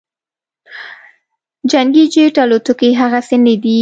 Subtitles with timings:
[1.71, 3.69] جنګي جیټ الوتکې هغسې نه دي